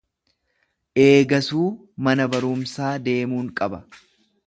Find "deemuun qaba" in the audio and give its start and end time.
3.09-3.85